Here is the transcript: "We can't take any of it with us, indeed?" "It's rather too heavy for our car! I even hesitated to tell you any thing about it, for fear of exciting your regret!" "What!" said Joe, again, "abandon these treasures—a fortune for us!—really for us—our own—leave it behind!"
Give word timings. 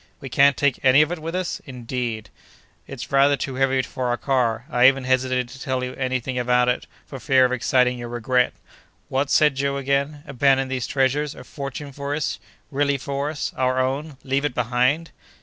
"We 0.19 0.29
can't 0.29 0.57
take 0.57 0.83
any 0.83 1.03
of 1.03 1.11
it 1.11 1.19
with 1.19 1.35
us, 1.35 1.61
indeed?" 1.63 2.31
"It's 2.87 3.11
rather 3.11 3.37
too 3.37 3.53
heavy 3.53 3.83
for 3.83 4.07
our 4.07 4.17
car! 4.17 4.65
I 4.71 4.87
even 4.87 5.03
hesitated 5.03 5.47
to 5.49 5.61
tell 5.61 5.83
you 5.83 5.93
any 5.93 6.19
thing 6.19 6.39
about 6.39 6.69
it, 6.69 6.87
for 7.05 7.19
fear 7.19 7.45
of 7.45 7.51
exciting 7.51 7.99
your 7.99 8.09
regret!" 8.09 8.53
"What!" 9.09 9.29
said 9.29 9.53
Joe, 9.53 9.77
again, 9.77 10.23
"abandon 10.25 10.69
these 10.69 10.87
treasures—a 10.87 11.43
fortune 11.43 11.91
for 11.91 12.15
us!—really 12.15 12.97
for 12.97 13.29
us—our 13.29 13.79
own—leave 13.79 14.43
it 14.45 14.55
behind!" 14.55 15.11